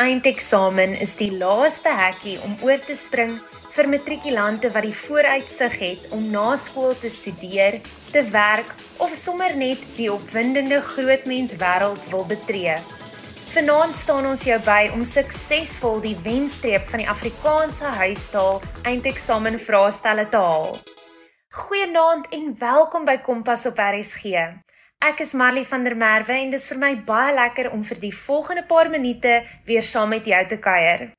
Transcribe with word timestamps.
eindeksamen 0.00 0.94
is 1.00 1.14
die 1.18 1.30
laaste 1.38 1.90
hekkie 1.94 2.36
om 2.42 2.56
oor 2.66 2.80
te 2.82 2.96
spring 2.98 3.36
vir 3.74 3.88
matrikulante 3.90 4.70
wat 4.74 4.86
die 4.86 4.94
vooruitsig 4.94 5.76
het 5.80 6.08
om 6.14 6.24
na 6.30 6.54
skool 6.58 6.94
te 6.98 7.10
studeer, 7.10 7.80
te 8.10 8.22
werk 8.34 8.70
of 9.02 9.14
sommer 9.18 9.54
net 9.58 9.82
die 9.96 10.10
opwindende 10.12 10.80
grootmens 10.82 11.56
wêreld 11.62 12.02
wil 12.10 12.26
betree. 12.30 12.76
Vanaand 13.54 13.94
staan 13.94 14.26
ons 14.26 14.42
jou 14.42 14.58
by 14.66 14.90
om 14.94 15.04
suksesvol 15.06 16.00
die 16.02 16.16
wenstreep 16.24 16.88
van 16.90 17.04
die 17.04 17.10
Afrikaanse 17.10 17.92
huistaal 18.00 18.62
eindeksamen 18.82 19.60
vraestelle 19.62 20.26
te 20.30 20.42
haal. 20.42 20.78
Goeienaand 21.54 22.32
en 22.34 22.50
welkom 22.58 23.06
by 23.06 23.20
Kompas 23.22 23.66
op 23.70 23.78
RSG. 23.78 24.63
Ek 25.04 25.18
is 25.20 25.34
Marley 25.36 25.66
van 25.68 25.82
der 25.84 25.92
Merwe 26.00 26.32
en 26.32 26.48
dis 26.48 26.64
vir 26.70 26.78
my 26.80 26.94
baie 27.04 27.32
lekker 27.36 27.66
om 27.76 27.82
vir 27.84 27.98
die 28.00 28.12
volgende 28.16 28.62
paar 28.64 28.88
minute 28.88 29.32
weer 29.66 29.84
saam 29.84 30.14
met 30.14 30.24
jou 30.24 30.38
te 30.48 30.56
kuier. 30.56 31.10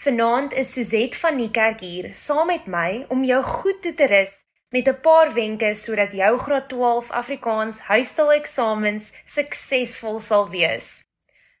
Vanaand 0.00 0.54
is 0.62 0.70
Suzette 0.72 1.18
van 1.20 1.36
Niekerk 1.36 1.82
hier 1.84 2.08
saam 2.16 2.48
met 2.48 2.70
my 2.72 3.02
om 3.12 3.26
jou 3.28 3.42
goed 3.44 3.82
toe 3.84 3.92
te 3.98 4.06
rus 4.08 4.32
met 4.72 4.88
'n 4.88 5.00
paar 5.04 5.34
wenke 5.36 5.74
sodat 5.74 6.16
jou 6.16 6.30
graad 6.38 6.68
12 6.72 7.10
Afrikaans 7.20 7.82
huistaaleksamens 7.90 9.12
suksesvol 9.24 10.20
sal 10.20 10.48
wees. 10.48 11.04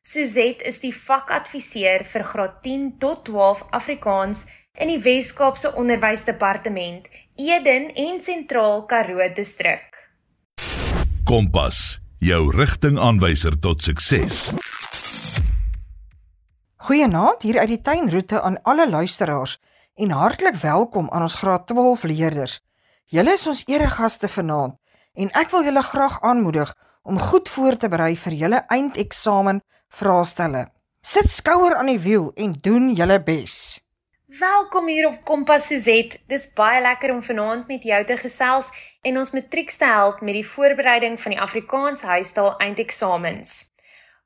Suzette 0.02 0.64
is 0.64 0.80
die 0.80 0.94
vakadviseur 0.94 2.04
vir 2.04 2.24
graad 2.24 2.62
10 2.62 2.96
tot 2.98 3.24
12 3.24 3.66
Afrikaans 3.70 4.46
in 4.72 4.88
die 4.88 5.02
Wes-Kaapse 5.02 5.74
Onderwysdepartement, 5.74 7.08
Eden 7.36 7.94
en 7.94 8.20
Sentraal 8.20 8.86
Karoo 8.86 9.28
distrik. 9.34 9.97
Kompas, 11.28 11.98
jou 12.24 12.46
rigtingaanwyser 12.56 13.58
tot 13.60 13.82
sukses. 13.84 14.46
Goeienaand 16.86 17.42
hier 17.44 17.58
uit 17.60 17.68
die 17.68 17.80
tuinroete 17.84 18.40
aan 18.40 18.56
alle 18.64 18.86
luisteraars 18.88 19.58
en 20.00 20.14
hartlik 20.16 20.56
welkom 20.62 21.10
aan 21.12 21.26
ons 21.26 21.36
graad 21.42 21.66
12 21.68 22.06
leerders. 22.08 22.54
Julle 23.12 23.34
is 23.36 23.44
ons 23.46 23.60
eregaste 23.68 24.30
vanaand 24.32 24.78
en 25.20 25.28
ek 25.36 25.52
wil 25.52 25.68
julle 25.68 25.82
graag 25.90 26.16
aanmoedig 26.24 26.72
om 27.04 27.20
goed 27.20 27.52
voor 27.52 27.76
te 27.76 27.92
berei 27.92 28.14
vir 28.16 28.38
julle 28.46 28.62
eindeksamen 28.72 29.60
vraestelle. 30.00 30.70
Sit 31.04 31.28
skouer 31.28 31.76
aan 31.76 31.92
die 31.92 32.00
wiel 32.08 32.30
en 32.40 32.56
doen 32.56 32.88
julle 32.96 33.20
bes. 33.20 33.76
Welkom 34.28 34.88
hier 34.88 35.06
op 35.06 35.24
Kompas 35.24 35.66
Suzet. 35.66 36.18
Dis 36.28 36.42
baie 36.52 36.82
lekker 36.84 37.14
om 37.14 37.22
vanaand 37.24 37.66
met 37.66 37.82
jou 37.82 37.98
te 38.04 38.16
gesels 38.20 38.66
en 39.00 39.16
ons 39.16 39.30
matriek 39.32 39.70
te 39.72 39.86
help 39.88 40.18
met 40.20 40.34
die 40.36 40.44
voorbereiding 40.44 41.14
van 41.20 41.32
die 41.32 41.40
Afrikaans 41.40 42.02
huistaal 42.04 42.50
eindeksamens. 42.60 43.70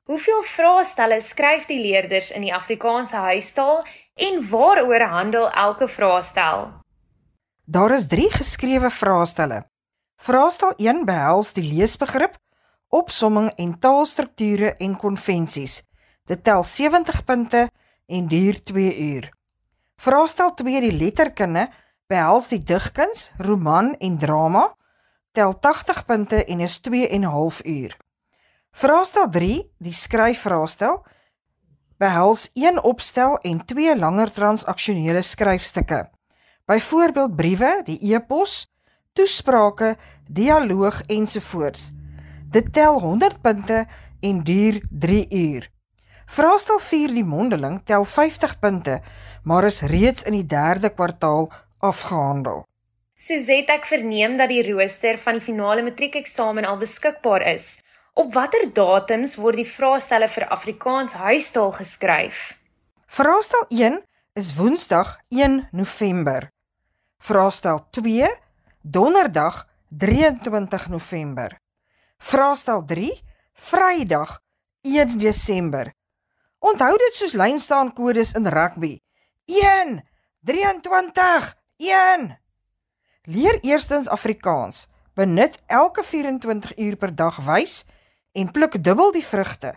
Hoeveel 0.03 0.41
vraestelle 0.43 1.21
skryf 1.23 1.69
die 1.69 1.79
leerders 1.79 2.33
in 2.35 2.43
die 2.43 2.51
Afrikaanse 2.51 3.15
huistaal 3.15 3.79
en 4.15 4.41
waaroor 4.49 5.05
handel 5.07 5.47
elke 5.51 5.87
vraestel? 5.87 6.67
Daar 7.63 7.95
is 7.95 8.07
3 8.11 8.31
geskrewe 8.31 8.91
vraestelle. 8.91 9.61
Vraestel 10.19 10.73
1 10.75 11.05
behels 11.05 11.53
die 11.53 11.63
leesbegrip, 11.63 12.35
opsomming 12.89 13.53
en 13.55 13.79
taalstrukture 13.79 14.73
en 14.73 14.97
konvensies. 14.97 15.79
Dit 16.27 16.43
tel 16.43 16.63
70 16.63 17.23
punte 17.23 17.69
en 18.07 18.27
duur 18.27 18.61
2 18.63 18.97
uur. 18.97 19.31
Vraestel 20.03 20.49
2 20.59 20.81
die 20.83 20.91
letterkunde 20.91 21.69
behels 22.11 22.49
die 22.51 22.59
digkuns, 22.59 23.29
roman 23.39 23.93
en 24.03 24.17
drama, 24.19 24.65
tel 25.31 25.53
80 25.63 26.01
punte 26.09 26.41
en 26.43 26.63
is 26.65 26.75
2 26.83 27.07
en 27.07 27.23
'n 27.23 27.31
half 27.31 27.61
uur. 27.63 27.95
Vraestel 28.71 29.29
3, 29.29 29.71
die 29.77 29.93
skryfvraestel, 29.93 31.05
behels 31.97 32.49
een 32.53 32.83
opstel 32.83 33.37
en 33.37 33.65
twee 33.65 33.95
langer 33.95 34.31
transaksionele 34.31 35.21
skryfstukke. 35.21 36.09
Byvoorbeeld 36.65 37.35
briewe, 37.35 37.81
die 37.85 38.13
e-pos, 38.13 38.67
toesprake, 39.13 39.95
dialoog 40.27 41.01
ensovoorts. 41.01 41.91
Dit 42.51 42.73
tel 42.73 42.99
100 42.99 43.41
punte 43.41 43.87
en 44.19 44.43
duur 44.43 44.81
3 44.89 45.25
uur. 45.29 45.72
Vraestel 46.25 46.79
4, 46.79 47.13
die 47.13 47.23
mondeling, 47.23 47.81
tel 47.85 48.05
50 48.05 48.59
punte, 48.59 49.01
maar 49.43 49.67
is 49.67 49.81
reeds 49.81 50.23
in 50.23 50.37
die 50.37 50.45
3de 50.47 50.93
kwartaal 50.93 51.49
afgehandel. 51.79 52.63
Suzette, 53.15 53.75
ek 53.75 53.85
verneem 53.87 54.37
dat 54.39 54.49
die 54.51 54.63
rooster 54.65 55.19
van 55.21 55.37
die 55.37 55.45
finale 55.45 55.83
matriekeksamen 55.83 56.65
al 56.65 56.79
beskikbaar 56.81 57.43
is. 57.53 57.77
Op 58.13 58.33
watter 58.33 58.65
datums 58.73 59.35
word 59.41 59.57
die 59.61 59.67
vraestelle 59.67 60.27
vir 60.29 60.47
Afrikaans 60.53 61.15
huistaal 61.17 61.71
geskryf? 61.73 62.41
Vraestel 63.07 63.65
1 63.69 64.01
is 64.39 64.53
Woensdag 64.57 65.17
1 65.29 65.67
November. 65.71 66.49
Vraestel 67.17 67.79
2 67.91 68.29
Donderdag 68.81 69.63
23 69.89 70.89
November. 70.89 71.57
Vraestel 72.17 72.85
3 72.85 73.11
Vrydag 73.53 74.39
1 74.81 75.17
Desember. 75.17 75.93
Onthou 76.63 76.93
dit 76.95 77.15
soos 77.15 77.33
lynstaankodes 77.35 78.31
in 78.39 78.47
rugby. 78.47 79.01
1 79.51 79.99
23 80.47 81.55
1 81.77 82.39
Leer 83.23 83.57
eerstens 83.61 84.07
Afrikaans. 84.07 84.87
Benut 85.13 85.59
elke 85.67 86.03
24 86.03 86.77
uur 86.77 86.95
per 86.95 87.15
dag 87.15 87.41
wys 87.43 87.83
en 88.31 88.51
pluk 88.51 88.79
dubbel 88.83 89.11
die 89.11 89.25
vrugte 89.25 89.73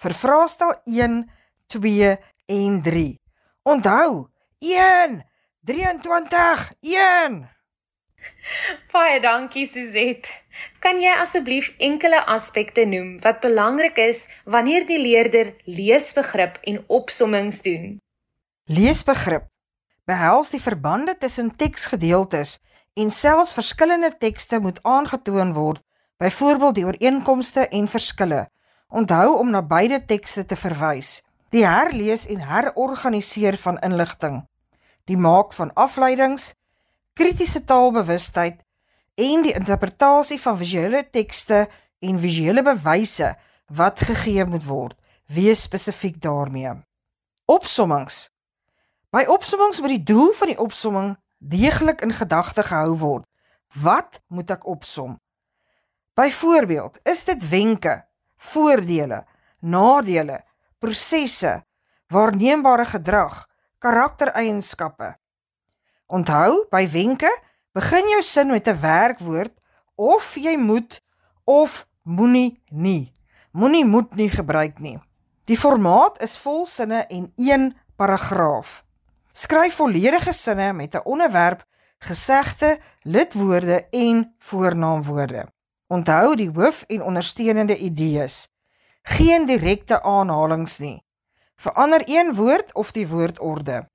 vir 0.00 0.14
vraestel 0.16 0.72
1, 0.84 1.20
2 1.76 2.16
en 2.46 2.82
3. 2.82 3.04
Onthou, 3.62 4.28
1 4.64 5.20
23 5.60 6.72
1 6.80 7.59
Baie 8.92 9.20
dankie 9.20 9.66
Suzette. 9.66 10.28
Kan 10.78 11.00
jy 11.02 11.12
asseblief 11.22 11.70
enkele 11.78 12.24
aspekte 12.26 12.84
noem 12.84 13.18
wat 13.24 13.40
belangrik 13.40 13.98
is 14.02 14.26
wanneer 14.44 14.86
die 14.86 14.98
leerder 15.00 15.54
leesbegrip 15.64 16.58
en 16.62 16.82
opsommings 16.88 17.62
doen? 17.62 17.98
Leesbegrip 18.66 19.46
behels 20.10 20.50
die 20.50 20.60
verbande 20.60 21.14
tussen 21.18 21.52
teksgedeeltes 21.56 22.58
en 22.98 23.10
selfs 23.14 23.54
verskillende 23.54 24.10
tekste 24.18 24.58
moet 24.58 24.82
aangetoon 24.82 25.52
word 25.54 25.84
byvoorbeeld 26.20 26.74
die 26.74 26.84
ooreenkomste 26.84 27.68
en 27.68 27.88
verskille. 27.88 28.48
Onthou 28.88 29.38
om 29.38 29.50
na 29.50 29.62
beide 29.62 30.04
tekste 30.04 30.44
te 30.44 30.56
verwys. 30.56 31.20
Die 31.54 31.64
herlees 31.66 32.26
en 32.26 32.42
herorganiseer 32.44 33.56
van 33.62 33.78
inligting. 33.86 34.42
Die 35.08 35.16
maak 35.16 35.54
van 35.56 35.72
afleidings, 35.74 36.52
kritiese 37.20 37.60
taalbewustheid 37.68 38.62
en 39.20 39.42
die 39.44 39.52
interpretasie 39.52 40.38
van 40.40 40.56
visuele 40.56 41.02
tekste 41.12 41.66
en 42.00 42.20
visuele 42.22 42.62
bewyse 42.64 43.34
wat 43.76 44.00
gegee 44.08 44.44
moet 44.48 44.64
word. 44.64 44.96
Wees 45.28 45.66
spesifiek 45.68 46.16
daarmee. 46.22 46.72
Opsommings. 47.44 48.30
By 49.12 49.26
opsommings 49.28 49.82
moet 49.84 49.98
die 49.98 50.06
doel 50.14 50.32
van 50.38 50.48
die 50.48 50.58
opsomming 50.64 51.12
deeglik 51.38 52.00
in 52.06 52.16
gedagte 52.16 52.64
gehou 52.64 52.96
word. 53.04 53.28
Wat 53.76 54.22
moet 54.32 54.56
ek 54.56 54.64
opsom? 54.64 55.18
Byvoorbeeld, 56.16 56.98
is 57.04 57.24
dit 57.28 57.48
wenke, 57.52 58.00
voordele, 58.36 59.26
nadele, 59.60 60.40
prosesse, 60.80 61.60
waarneembare 62.08 62.88
gedrag, 62.96 63.44
karaktereienskappe. 63.78 65.19
Onthou, 66.10 66.66
by 66.70 66.88
wenke 66.90 67.30
begin 67.72 68.08
jou 68.10 68.22
sin 68.22 68.50
met 68.50 68.66
'n 68.68 68.80
werkwoord 68.80 69.54
of 69.94 70.34
jy 70.34 70.56
moet 70.56 71.02
of 71.44 71.86
moenie 72.02 72.62
nie. 72.70 73.12
Moenie 73.52 73.84
moet 73.84 74.14
nie 74.14 74.30
gebruik 74.30 74.78
nie. 74.78 74.98
Die 75.44 75.58
formaat 75.58 76.22
is 76.22 76.38
volsinne 76.38 77.06
en 77.06 77.32
een 77.36 77.76
paragraaf. 77.96 78.84
Skryf 79.32 79.74
volledige 79.74 80.32
sinne 80.32 80.72
met 80.72 80.94
'n 80.94 81.04
onderwerp, 81.04 81.64
gesegde, 81.98 82.78
lidwoorde 83.02 83.88
en 83.90 84.34
voornaamwoorde. 84.38 85.48
Onthou 85.86 86.36
die 86.36 86.50
hoof 86.50 86.84
en 86.86 87.02
ondersteunende 87.02 87.76
idees. 87.76 88.48
Geen 89.02 89.46
direkte 89.46 90.02
aanhalings 90.02 90.78
nie. 90.78 91.04
Verander 91.56 92.02
een 92.04 92.34
woord 92.34 92.74
of 92.74 92.92
die 92.92 93.08
woordorde. 93.08 93.89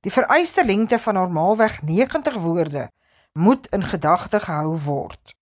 Die 0.00 0.12
vereiste 0.12 0.64
lengte 0.64 0.98
van 0.98 1.14
normaalweg 1.14 1.82
90 1.82 2.34
woorde 2.34 2.90
moet 3.32 3.66
in 3.66 3.82
gedagte 3.82 4.40
gehou 4.40 4.78
word. 4.84 5.34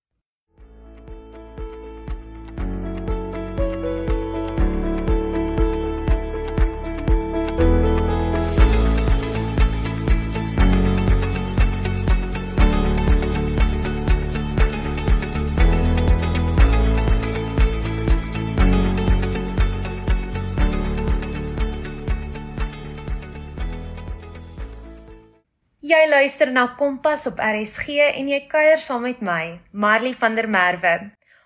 Jy 25.86 26.06
luister 26.08 26.48
na 26.50 26.64
Kompas 26.74 27.28
op 27.28 27.38
RSG 27.38 28.00
en 28.08 28.30
jy 28.32 28.38
kuier 28.50 28.80
saam 28.82 29.04
met 29.06 29.20
my, 29.22 29.58
Marley 29.70 30.16
van 30.18 30.34
der 30.34 30.48
Merwe. 30.50 30.94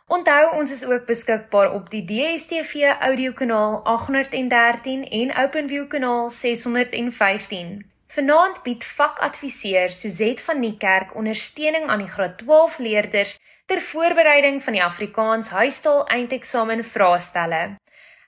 Onthou 0.08 0.54
ons 0.56 0.70
is 0.72 0.84
ook 0.88 1.04
beskikbaar 1.10 1.74
op 1.76 1.90
die 1.92 2.00
DStv 2.08 2.94
audiokanaal 3.08 3.74
813 3.90 5.02
en 5.18 5.34
OpenView 5.42 5.84
kanaal 5.92 6.30
615. 6.32 7.74
Vanaand 8.14 8.62
bied 8.64 8.86
vakadviseur 8.86 9.92
Suzet 9.98 10.40
van 10.46 10.64
Niekerk 10.64 11.12
ondersteuning 11.20 11.90
aan 11.90 12.06
die 12.06 12.08
graad 12.14 12.38
12 12.40 12.78
leerders 12.86 13.36
ter 13.66 13.84
voorbereiding 13.90 14.62
van 14.62 14.78
die 14.78 14.84
Afrikaans 14.86 15.52
huistaal 15.52 16.06
eindeksamen 16.06 16.86
vraestelle. 16.94 17.62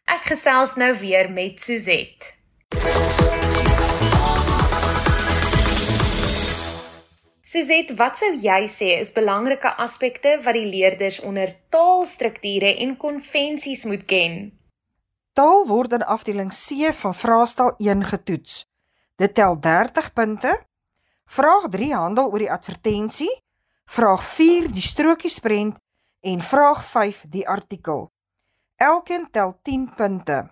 Ek 0.04 0.28
gesels 0.34 0.76
nou 0.76 0.92
weer 0.98 1.32
met 1.32 1.62
Suzet. 1.62 2.34
Suzet, 7.52 7.90
wat 8.00 8.16
sou 8.16 8.30
jy 8.40 8.62
sê 8.70 8.86
is 8.96 9.10
belangrike 9.12 9.68
aspekte 9.84 10.38
wat 10.44 10.56
die 10.56 10.64
leerders 10.64 11.18
onder 11.20 11.50
taalstrukture 11.74 12.70
en 12.80 12.94
konvensies 12.96 13.82
moet 13.84 14.06
ken? 14.08 14.38
Taal 15.36 15.66
word 15.68 15.98
in 15.98 16.06
afdeling 16.14 16.48
C 16.56 16.94
van 17.02 17.12
vraestel 17.12 17.74
1 17.76 18.06
getoets. 18.08 18.62
Dit 19.20 19.36
tel 19.36 19.60
30 19.60 20.08
punte. 20.16 20.54
Vraag 21.28 21.68
3 21.76 21.92
handel 21.92 22.32
oor 22.32 22.40
die 22.40 22.50
advertensie, 22.56 23.32
vraag 23.84 24.24
4 24.32 24.72
die 24.72 24.88
strokiesprent 24.88 25.76
en 26.24 26.40
vraag 26.40 26.86
5 26.88 27.24
die 27.36 27.44
artikel. 27.44 28.06
Elkeen 28.80 29.28
tel 29.30 29.58
10 29.62 29.90
punte. 29.96 30.46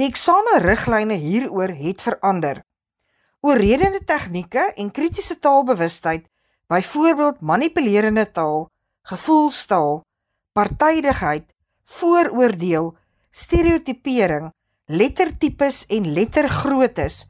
Die 0.00 0.08
eksamenriglyne 0.08 1.20
hieroor 1.20 1.76
het 1.84 2.00
verander 2.00 2.64
oorredende 3.44 4.00
tegnieke 4.08 4.70
en 4.80 4.90
kritiese 4.90 5.36
taalbewustheid, 5.38 6.24
byvoorbeeld 6.72 7.42
manipulerende 7.44 8.24
taal, 8.32 8.70
gevoelstaal, 9.10 10.00
partydigheid, 10.56 11.44
vooroordeel, 11.98 12.94
stereotipering, 13.30 14.48
lettertipes 14.88 15.82
en 15.92 16.08
lettergroottes, 16.16 17.26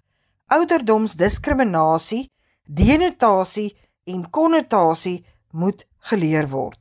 ouderdomsdiskriminasie, 0.55 2.29
denotasie 2.63 3.73
en 4.07 4.23
konnotasie 4.31 5.25
moet 5.51 5.83
geleer 6.13 6.47
word. 6.53 6.79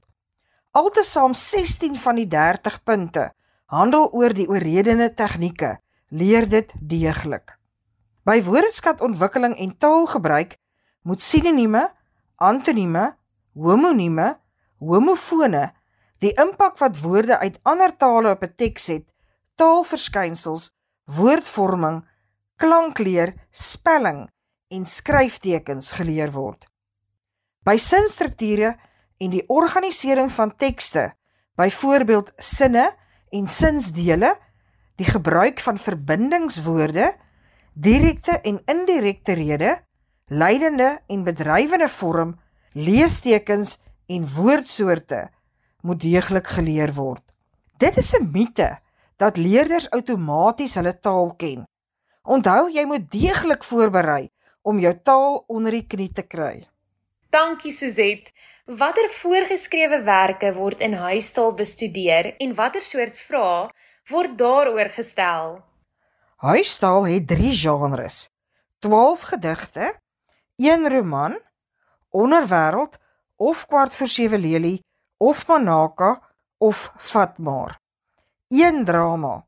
Altesaam 0.77 1.33
16 1.33 1.97
van 2.05 2.21
die 2.21 2.27
30 2.29 2.79
punte 2.83 3.31
handel 3.73 4.11
oor 4.13 4.33
die 4.37 4.45
oorredende 4.49 5.09
tegnieke. 5.17 5.79
Leer 6.13 6.45
dit 6.49 6.69
deeglik. 6.77 7.57
By 8.23 8.39
woordeskatontwikkeling 8.43 9.57
en 9.59 9.77
taalgebruik 9.77 10.57
moet 11.03 11.21
sinonieme, 11.21 11.89
antonieme, 12.39 13.17
homonieme, 13.53 14.29
homofone, 14.79 15.71
die 16.23 16.31
impak 16.39 16.79
wat 16.79 17.01
woorde 17.03 17.37
uit 17.41 17.59
ander 17.67 17.91
tale 17.99 18.31
op 18.31 18.43
'n 18.43 18.55
teks 18.55 18.87
het, 18.87 19.05
taalverskynsels, 19.55 20.71
woordvorming, 21.03 22.07
klankleer, 22.55 23.33
spelling 23.51 24.29
en 24.67 24.85
skryftekens 24.85 25.91
geleer 25.91 26.31
word. 26.31 26.65
By 27.63 27.77
sinstrukture 27.77 28.75
en 29.17 29.29
die 29.29 29.43
organisering 29.47 30.31
van 30.31 30.55
tekste, 30.55 31.13
byvoorbeeld 31.55 32.31
sinne 32.37 32.95
en 33.29 33.47
sinsdele, 33.47 34.37
die 34.95 35.05
gebruik 35.05 35.59
van 35.59 35.77
verbindingswoorde 35.77 37.13
direkte 37.73 38.39
en 38.41 38.61
indirekte 38.65 39.33
rede, 39.33 39.77
leidende 40.27 40.99
en 41.07 41.23
bedrywende 41.23 41.89
vorm, 41.89 42.35
leestekens 42.73 43.77
en 44.07 44.27
woordsoorte 44.35 45.29
moet 45.81 46.01
deeglik 46.01 46.47
geleer 46.47 46.93
word. 46.93 47.23
Dit 47.77 47.97
is 47.97 48.13
'n 48.13 48.29
mite 48.31 48.79
dat 49.17 49.37
leerders 49.37 49.89
outomaties 49.89 50.75
hulle 50.75 50.99
taal 50.99 51.35
ken. 51.35 51.67
Onthou, 52.23 52.71
jy 52.71 52.85
moet 52.85 53.11
deeglik 53.11 53.63
voorberei 53.63 54.29
om 54.61 54.79
jou 54.79 54.93
taal 55.03 55.43
onder 55.47 55.71
die 55.71 55.87
knie 55.87 56.11
te 56.11 56.23
kry. 56.23 56.67
Dankie 57.29 57.71
Suzet. 57.71 58.31
Watter 58.65 59.09
voorgeskrewe 59.09 60.03
werke 60.03 60.53
word 60.53 60.79
in 60.79 60.93
huistaal 60.93 61.53
bestudeer 61.53 62.35
en 62.37 62.53
watter 62.55 62.81
soort 62.81 63.17
vrae 63.17 63.69
word 64.09 64.37
daaroor 64.37 64.89
gestel? 64.89 65.63
Huistaal 66.43 67.05
het 67.07 67.27
3 67.27 67.55
genres: 67.55 68.29
12 68.79 69.21
gedigte, 69.21 69.99
1 70.55 70.89
roman, 70.89 71.39
onderwêreld 72.09 72.97
of 73.35 73.65
kwart 73.65 73.95
vir 73.95 74.07
7 74.07 74.39
lelie 74.39 74.83
of 75.17 75.47
manaka 75.47 76.19
of 76.57 76.91
vatmaar. 76.97 77.79
1 78.47 78.83
drama: 78.83 79.45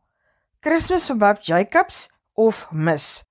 Christmas 0.60 1.12
vir 1.12 1.18
Bob 1.18 1.44
Jacobs 1.44 2.10
of 2.34 2.72
Miss. 2.72 3.26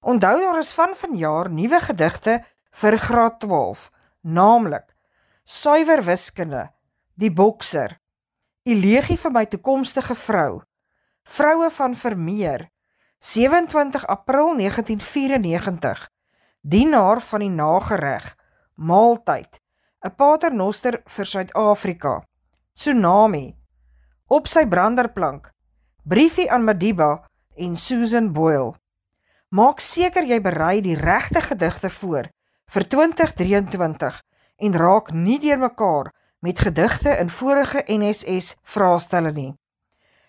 Onthou 0.00 0.40
daar 0.40 0.58
is 0.58 0.72
van 0.72 0.96
vanjaar 0.96 1.50
nuwe 1.50 1.80
gedigte 1.80 2.40
vir 2.70 2.98
graad 2.98 3.40
12, 3.40 3.90
naamlik 4.20 4.94
Suiwer 5.44 6.04
wiskunde, 6.04 6.70
Die 7.14 7.32
bokser, 7.32 8.00
Elegie 8.62 9.20
vir 9.20 9.30
my 9.30 9.44
toekomstige 9.46 10.14
vrou, 10.14 10.62
Vroue 11.24 11.70
van 11.70 11.94
Vermeer, 11.94 12.72
27 13.24 14.06
April 14.06 14.56
1994 14.56 16.10
Dienaar 16.60 17.22
van 17.22 17.40
die 17.40 17.48
nagereg 17.48 18.34
Maaltyd 18.74 19.60
'n 20.00 20.14
paternoster 20.16 21.00
vir 21.04 21.26
Suid-Afrika. 21.26 22.26
Tsunami. 22.72 23.56
Op 24.26 24.46
sy 24.46 24.66
branderplank 24.66 25.50
Briefie 26.02 26.50
aan 26.50 26.64
Madiba 26.64 27.24
en 27.56 27.76
Susan 27.76 28.32
Boyle. 28.32 28.74
Maak 29.48 29.80
seker 29.80 30.24
jy 30.24 30.40
berei 30.40 30.80
die 30.80 30.96
regte 30.96 31.40
gedigte 31.40 31.90
voor 31.90 32.28
vir 32.66 32.88
2023 32.88 34.22
en 34.56 34.76
raak 34.76 35.12
nie 35.12 35.38
deurmekaar 35.38 36.12
met 36.38 36.60
gedigte 36.60 37.16
in 37.16 37.30
vorige 37.30 37.84
NSS 37.86 38.56
vraestelle 38.62 39.32
nie. 39.32 39.54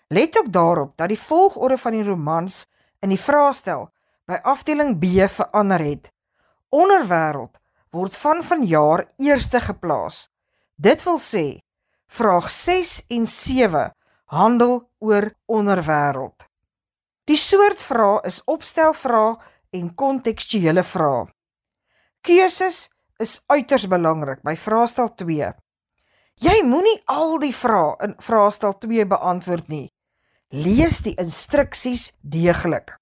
Let 0.08 0.38
ook 0.38 0.52
daarop 0.52 0.96
dat 0.96 1.08
die 1.08 1.20
volgorde 1.20 1.78
van 1.78 1.92
die 1.92 2.02
romans 2.02 2.66
in 3.00 3.12
die 3.14 3.20
vraestel 3.20 3.88
by 4.26 4.38
afdeling 4.42 4.96
B 4.98 5.28
verander 5.30 5.82
het. 5.82 6.10
Onderwêreld 6.74 7.58
word 7.94 8.16
van 8.16 8.42
vanjaar 8.44 9.06
eerste 9.16 9.60
geplaas. 9.60 10.26
Dit 10.76 11.04
wil 11.06 11.18
sê 11.18 11.46
vraag 12.06 12.50
6 12.50 13.06
en 13.08 13.26
7 13.26 13.92
handel 14.26 14.90
oor 14.98 15.30
onderwêreld. 15.46 16.46
Die 17.26 17.38
soort 17.38 17.82
vrae 17.82 18.20
is 18.26 18.42
opstelvrae 18.44 19.36
en 19.74 19.94
kontekstuele 19.94 20.84
vrae. 20.84 21.26
Keuses 22.20 22.86
is 23.22 23.40
uiters 23.46 23.86
belangrik 23.90 24.42
by 24.46 24.54
vraestel 24.58 25.12
2. 25.14 25.52
Jy 26.36 26.56
moenie 26.68 26.98
al 27.10 27.38
die 27.40 27.54
vrae 27.54 27.94
in 28.04 28.14
vraestel 28.22 28.76
2 28.82 29.06
beantwoord 29.08 29.68
nie. 29.72 29.86
Lees 30.54 31.00
die 31.02 31.16
instruksies 31.18 32.12
deeglik. 32.22 32.92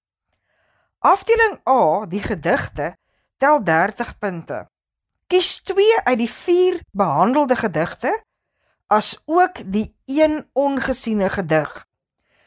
Afdeling 1.05 1.59
A, 1.69 2.07
die 2.09 2.23
gedigte, 2.25 2.95
tel 3.37 3.61
30 3.61 4.15
punte. 4.19 4.63
Kies 5.29 5.61
2 5.69 6.01
uit 6.05 6.19
die 6.19 6.31
4 6.31 6.81
behandelde 6.97 7.57
gedigte 7.57 8.15
as 8.89 9.21
ook 9.29 9.61
die 9.61 9.93
een 10.07 10.49
ongesiene 10.53 11.29
gedig. 11.29 11.85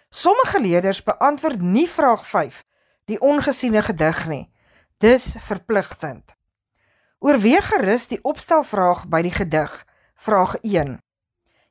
Sommige 0.09 0.61
leerders 0.61 1.03
beantwoord 1.03 1.61
nie 1.61 1.89
vraag 1.89 2.25
5, 2.27 2.63
die 3.05 3.21
ongesiene 3.21 3.83
gedig 3.85 4.25
nie. 4.27 4.49
Dis 4.97 5.35
verpligtend. 5.45 6.33
Oorweeg 7.19 7.69
gerus 7.69 8.09
die 8.09 8.23
opstelvraag 8.25 9.05
by 9.05 9.21
die 9.21 9.33
gedig, 9.33 9.85
vraag 10.15 10.57
1. 10.65 10.97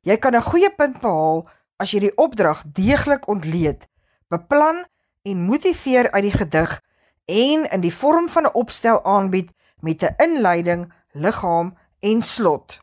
Jy 0.06 0.16
kan 0.16 0.36
'n 0.36 0.46
goeie 0.46 0.70
punt 0.70 1.00
behaal 1.00 1.42
as 1.76 1.92
jy 1.92 2.00
die 2.00 2.16
opdrag 2.16 2.62
deeglik 2.66 3.28
ontleed, 3.28 3.86
beplan 4.28 4.84
en 5.22 5.46
motiveer 5.46 6.10
uit 6.10 6.22
die 6.22 6.36
gedig 6.36 6.80
en 7.26 7.66
in 7.70 7.80
die 7.80 7.94
vorm 7.94 8.28
van 8.28 8.46
'n 8.46 8.54
opstel 8.54 9.04
aanbied 9.04 9.52
met 9.80 10.02
'n 10.02 10.14
inleiding, 10.16 10.92
liggaam 11.12 11.76
en 12.00 12.22
slot. 12.22 12.78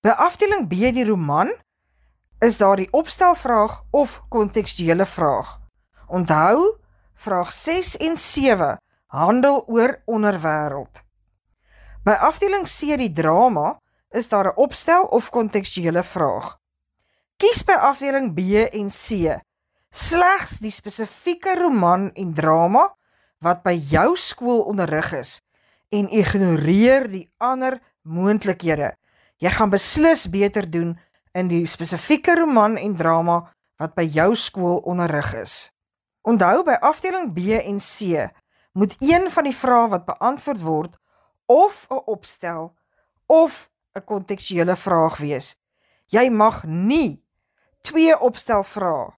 By 0.00 0.08
afdeling 0.08 0.68
B 0.68 0.92
die 0.92 1.04
roman 1.04 1.52
is 2.38 2.58
daar 2.58 2.76
die 2.76 2.92
opstelvraag 2.92 3.82
of 3.90 4.22
kontekstuele 4.28 5.06
vraag. 5.06 5.60
Onthou, 6.06 6.76
vraag 7.14 7.52
6 7.52 7.96
en 7.96 8.16
7 8.16 8.78
handel 9.06 9.64
oor 9.66 10.02
onderwêreld. 10.04 11.02
By 12.04 12.12
afdeling 12.20 12.66
C 12.68 12.98
die 13.00 13.12
drama 13.12 13.80
is 14.10 14.28
daar 14.28 14.46
'n 14.46 14.56
opstel 14.56 15.04
of 15.04 15.30
kontekstuele 15.30 16.02
vraag. 16.02 16.58
Kies 17.44 17.60
by 17.60 17.74
afdeling 17.76 18.30
B 18.32 18.62
en 18.72 18.86
C 18.88 19.34
slegs 19.92 20.54
die 20.64 20.70
spesifieke 20.72 21.52
roman 21.58 22.06
en 22.16 22.30
drama 22.32 22.86
wat 23.44 23.58
by 23.66 23.74
jou 23.76 24.14
skool 24.16 24.62
onderrig 24.70 25.10
is 25.18 25.32
en 25.92 26.06
ignoreer 26.08 27.04
die 27.12 27.26
ander 27.44 27.76
moontlikhede. 28.00 28.94
Jy 29.44 29.52
gaan 29.58 29.72
beslis 29.74 30.22
beter 30.32 30.64
doen 30.64 30.94
in 31.36 31.50
die 31.50 31.66
spesifieke 31.68 32.32
roman 32.38 32.78
en 32.80 32.94
drama 32.96 33.36
wat 33.76 33.92
by 33.98 34.06
jou 34.08 34.30
skool 34.40 34.80
onderrig 34.88 35.34
is. 35.42 35.68
Onthou 36.24 36.62
by 36.64 36.78
afdeling 36.80 37.34
B 37.36 37.58
en 37.58 37.76
C 37.76 38.24
moet 38.72 38.96
een 39.04 39.28
van 39.28 39.50
die 39.50 39.58
vrae 39.58 39.90
wat 39.92 40.06
beantwoord 40.08 40.64
word 40.64 40.96
of 41.44 41.84
'n 41.90 42.00
opstel 42.08 42.72
of 43.28 43.68
'n 43.92 44.04
kontekstuele 44.04 44.76
vraag 44.76 45.20
wees. 45.20 45.58
Jy 46.08 46.30
mag 46.30 46.64
nie 46.64 47.23
twee 47.84 48.16
opstelvrae 48.18 49.12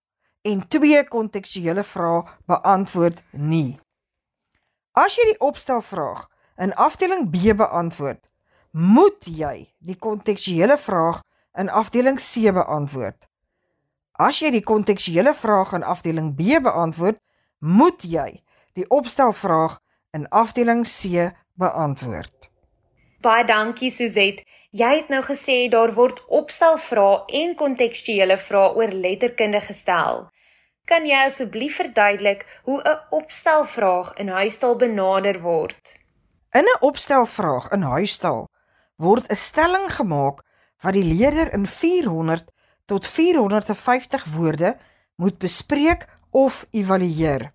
en 0.46 0.62
twee 0.68 1.02
kontekstuele 1.08 1.84
vrae 1.84 2.22
beantwoord 2.50 3.22
nie. 3.30 3.78
As 4.96 5.16
jy 5.18 5.26
die 5.32 5.40
opstelvraag 5.44 6.26
in 6.62 6.74
afdeling 6.74 7.28
B 7.30 7.54
beantwoord, 7.56 8.22
moet 8.72 9.28
jy 9.28 9.68
die 9.78 9.96
kontekstuele 9.96 10.78
vraag 10.80 11.22
in 11.58 11.68
afdeling 11.68 12.20
C 12.20 12.52
beantwoord. 12.52 13.18
As 14.16 14.40
jy 14.40 14.50
die 14.54 14.64
kontekstuele 14.64 15.34
vraag 15.36 15.74
in 15.76 15.84
afdeling 15.84 16.32
B 16.36 16.60
beantwoord, 16.62 17.20
moet 17.60 18.04
jy 18.04 18.42
die 18.76 18.88
opstelvraag 18.92 19.78
in 20.16 20.28
afdeling 20.28 20.84
C 20.88 21.30
beantwoord. 21.60 22.50
Baie 23.26 23.42
dankie 23.42 23.88
Suzet. 23.90 24.44
Jy 24.70 24.88
het 25.00 25.08
nou 25.10 25.18
gesê 25.26 25.64
daar 25.72 25.90
word 25.96 26.20
opstelvrae 26.30 27.24
en 27.40 27.56
kontekstuele 27.58 28.36
vrae 28.38 28.68
oor 28.78 28.92
letterkunde 28.94 29.58
gestel. 29.64 30.20
Kan 30.86 31.08
jy 31.10 31.24
asseblief 31.24 31.80
verduidelik 31.80 32.46
hoe 32.68 32.78
'n 32.82 33.00
opstelvraag 33.10 34.14
in 34.22 34.28
huistaal 34.28 34.76
benader 34.76 35.40
word? 35.42 35.98
In 36.54 36.70
'n 36.70 36.78
opstelvraag 36.80 37.70
in 37.74 37.82
huistaal 37.82 38.46
word 38.96 39.26
'n 39.30 39.36
stelling 39.36 39.90
gemaak 39.98 40.44
wat 40.82 40.92
die 40.92 41.08
leerder 41.14 41.52
in 41.52 41.66
400 41.66 42.52
tot 42.86 43.08
450 43.08 44.24
woorde 44.24 44.76
moet 45.16 45.38
bespreek 45.38 46.06
of 46.30 46.64
evalueer. 46.70 47.52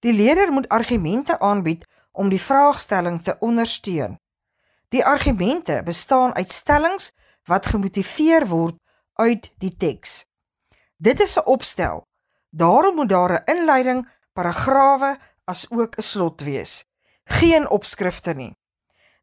Die 0.00 0.12
leerder 0.12 0.52
moet 0.52 0.68
argumente 0.68 1.38
aanbied 1.38 1.84
om 2.12 2.28
die 2.28 2.40
vraagstelling 2.40 3.22
te 3.22 3.36
ondersteun. 3.40 4.18
Die 4.88 5.04
argumente 5.04 5.82
bestaan 5.84 6.34
uit 6.34 6.50
stellings 6.50 7.12
wat 7.44 7.66
gemotiveer 7.66 8.46
word 8.46 8.76
uit 9.14 9.52
die 9.58 9.76
teks. 9.76 10.24
Dit 10.96 11.20
is 11.20 11.36
'n 11.36 11.46
opstel. 11.46 12.06
Daarom 12.50 12.94
moet 12.94 13.08
daar 13.08 13.32
'n 13.32 13.44
inleiding, 13.44 14.08
paragrawe 14.32 15.18
as 15.44 15.70
ook 15.70 15.96
'n 15.96 16.02
slot 16.02 16.40
wees. 16.40 16.84
Geen 17.24 17.68
opskrifte 17.70 18.34
nie. 18.34 18.56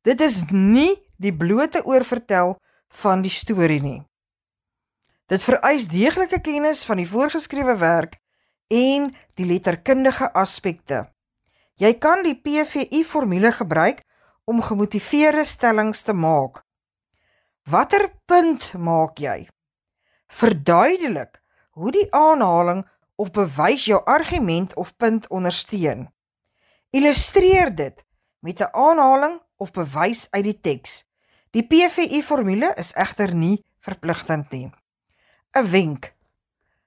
Dit 0.01 0.21
is 0.21 0.43
nie 0.49 1.09
die 1.17 1.35
blote 1.35 1.85
oorvertel 1.85 2.57
van 2.87 3.21
die 3.21 3.31
storie 3.31 3.81
nie. 3.81 4.01
Dit 5.25 5.43
vereis 5.43 5.87
deeglike 5.87 6.41
kennis 6.41 6.85
van 6.85 6.97
die 6.97 7.07
voorgeskrewe 7.07 7.77
werk 7.77 8.17
en 8.67 9.15
die 9.33 9.45
letterkundige 9.45 10.33
aspekte. 10.33 11.05
Jy 11.75 11.93
kan 11.93 12.23
die 12.23 12.35
PVU 12.35 13.03
formule 13.03 13.51
gebruik 13.51 14.03
om 14.43 14.61
gemotiveerde 14.61 15.43
stellings 15.43 16.01
te 16.01 16.13
maak. 16.13 16.63
Watter 17.69 18.09
punt 18.25 18.73
maak 18.73 19.19
jy? 19.21 19.47
Verduidelik 20.27 21.41
hoe 21.77 21.91
die 21.91 22.07
aanhaling 22.13 22.85
of 23.15 23.31
bewys 23.31 23.85
jou 23.85 24.01
argument 24.05 24.73
of 24.73 24.95
punt 24.97 25.27
ondersteun. 25.29 26.09
Illustreer 26.89 27.75
dit 27.75 28.05
met 28.39 28.59
'n 28.59 28.73
aanhaling 28.73 29.41
of 29.57 29.71
bewys 29.71 30.27
uit 30.31 30.43
die 30.43 30.59
teks. 30.61 31.05
Die 31.51 31.63
PVU 31.67 32.21
formule 32.21 32.73
is 32.75 32.93
egter 32.93 33.35
nie 33.35 33.63
verpligtend 33.79 34.51
nie. 34.51 34.71
'n 35.53 35.69
Wenk: 35.71 36.13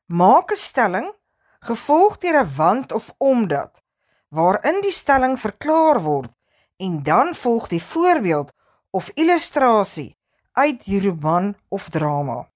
Maak 0.07 0.51
'n 0.51 0.57
stelling 0.57 1.13
gevolg 1.61 2.19
deur 2.19 2.41
'n 2.41 2.55
want 2.57 2.93
of 2.93 3.15
omdat 3.19 3.83
waarin 4.29 4.81
die 4.83 4.93
stelling 4.93 5.41
verklaar 5.41 6.01
word 6.03 6.33
en 6.77 7.03
dan 7.03 7.35
volg 7.35 7.69
die 7.69 7.83
voorbeeld 7.83 8.53
of 8.91 9.11
illustrasie 9.15 10.17
uit 10.53 10.85
die 10.85 11.01
roman 11.09 11.57
of 11.69 11.89
drama. 11.89 12.49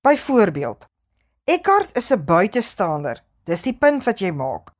Byvoorbeeld: 0.00 0.86
Eckhart 1.44 1.96
is 1.96 2.10
'n 2.12 2.24
buitestander. 2.24 3.24
Dis 3.44 3.62
die 3.62 3.76
punt 3.78 4.04
wat 4.04 4.18
jy 4.18 4.30
maak. 4.30 4.70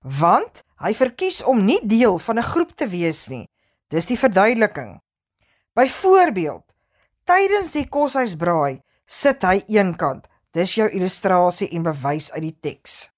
Want 0.00 0.64
hy 0.76 0.94
verkies 0.94 1.42
om 1.42 1.64
nie 1.64 1.80
deel 1.86 2.18
van 2.18 2.38
'n 2.38 2.50
groep 2.52 2.70
te 2.76 2.88
wees 2.88 3.28
nie. 3.28 3.48
Dis 3.88 4.06
die 4.06 4.18
verduideliking. 4.18 5.00
Byvoorbeeld: 5.72 6.74
Tydens 7.24 7.70
die 7.72 7.88
koshuisbraai 7.88 8.80
sit 9.06 9.42
hy 9.42 9.64
eenkant. 9.66 10.26
Dis 10.50 10.74
jou 10.74 10.88
illustrasie 10.88 11.68
en 11.68 11.82
bewys 11.82 12.32
uit 12.32 12.42
die 12.42 12.58
teks. 12.60 13.10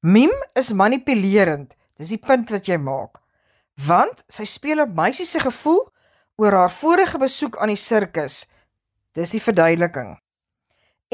Mim 0.00 0.30
is 0.52 0.72
manipulerend. 0.72 1.74
Dis 1.96 2.08
die 2.08 2.18
punt 2.18 2.50
wat 2.50 2.66
jy 2.66 2.76
maak 2.76 3.23
want 3.74 4.22
sy 4.28 4.44
speel 4.44 4.80
op 4.80 4.94
meisie 4.94 5.26
se 5.26 5.40
gevoel 5.40 5.82
oor 6.36 6.52
haar 6.52 6.72
vorige 6.72 7.18
besoek 7.18 7.58
aan 7.58 7.72
die 7.74 7.80
sirkus. 7.80 8.44
Dis 9.14 9.30
die 9.30 9.42
verduideliking. 9.42 10.16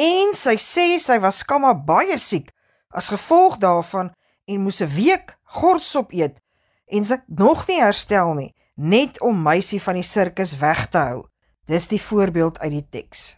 En 0.00 0.32
sy 0.36 0.56
sê 0.56 0.98
sy 0.98 1.18
was 1.20 1.42
skamma 1.44 1.74
baie 1.74 2.18
siek 2.18 2.50
as 2.90 3.10
gevolg 3.12 3.58
daarvan 3.62 4.10
en 4.46 4.62
moes 4.64 4.80
'n 4.80 4.94
week 4.94 5.36
gortsop 5.44 6.12
eet 6.12 6.40
en 6.86 7.04
sy 7.04 7.18
nog 7.26 7.66
nie 7.68 7.80
herstel 7.80 8.34
nie, 8.34 8.54
net 8.74 9.20
om 9.20 9.42
meisie 9.42 9.80
van 9.82 9.94
die 9.94 10.06
sirkus 10.06 10.56
weg 10.58 10.88
te 10.90 10.98
hou. 10.98 11.28
Dis 11.66 11.86
die 11.88 12.02
voorbeeld 12.02 12.58
uit 12.58 12.72
die 12.72 12.88
teks. 12.90 13.36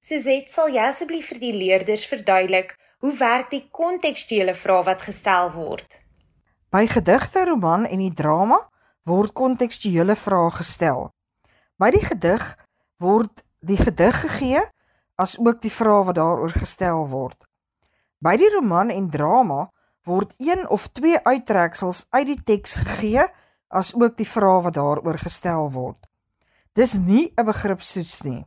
Suzet, 0.00 0.50
sal 0.50 0.68
jy 0.68 0.80
asseblief 0.80 1.28
vir 1.28 1.38
die 1.38 1.52
leerders 1.52 2.06
verduidelik 2.06 2.76
hoe 3.00 3.12
werk 3.16 3.50
die 3.50 3.68
kontekstuele 3.70 4.54
vrae 4.54 4.84
wat 4.84 5.02
gestel 5.02 5.50
word? 5.52 6.00
By 6.70 6.86
gedigte, 6.86 7.44
roman 7.44 7.82
en 7.86 7.98
die 7.98 8.14
drama 8.14 8.60
word 9.02 9.32
kontekstuele 9.34 10.14
vrae 10.14 10.50
gestel. 10.54 11.08
By 11.82 11.88
die 11.90 12.04
gedig 12.04 12.44
word 13.02 13.42
die 13.58 13.78
gedig 13.80 14.20
gegee 14.22 14.62
as 15.18 15.34
ook 15.42 15.58
die 15.64 15.72
vrae 15.74 16.04
wat 16.06 16.14
daaroor 16.20 16.54
gestel 16.54 17.08
word. 17.10 17.42
By 18.22 18.36
die 18.38 18.50
roman 18.54 18.92
en 18.94 19.08
drama 19.10 19.64
word 20.06 20.36
een 20.38 20.62
of 20.68 20.86
twee 20.94 21.18
uittreksels 21.18 22.04
uit 22.14 22.28
die 22.30 22.38
teks 22.52 22.76
gegee 22.84 23.26
as 23.66 23.90
ook 23.98 24.14
die 24.16 24.28
vrae 24.28 24.62
wat 24.62 24.78
daaroor 24.78 25.18
gestel 25.18 25.72
word. 25.74 25.98
Dis 26.78 26.94
nie 26.94 27.32
'n 27.34 27.50
begripstoets 27.50 28.22
nie. 28.22 28.46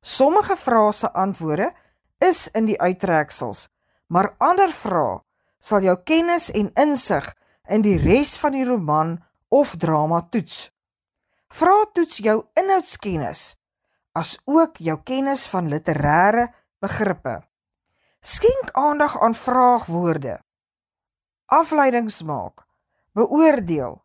Sommige 0.00 0.56
vrae 0.56 0.92
se 0.92 1.12
antwoorde 1.12 1.72
is 2.18 2.48
in 2.48 2.64
die 2.64 2.80
uittreksels, 2.80 3.68
maar 4.08 4.34
ander 4.38 4.72
vrae 4.72 5.20
sal 5.64 5.86
jou 5.86 5.96
kennis 6.04 6.50
en 6.52 6.68
insig 6.76 7.30
in 7.72 7.84
die 7.84 7.96
res 8.02 8.36
van 8.40 8.52
die 8.52 8.66
roman 8.68 9.16
of 9.48 9.76
drama 9.80 10.20
toets. 10.28 10.68
Vra 11.54 11.84
toets 11.96 12.20
jou 12.20 12.42
inhoudskennis 12.58 13.54
as 14.14 14.36
ook 14.44 14.78
jou 14.78 14.98
kennis 15.02 15.46
van 15.50 15.70
literêre 15.72 16.50
begrippe. 16.84 17.40
Skenk 18.20 18.70
aandag 18.78 19.16
aan 19.20 19.34
vraagwoorde. 19.34 20.38
Afleidings 21.46 22.22
maak. 22.22 22.62
Beoordeel, 23.14 24.00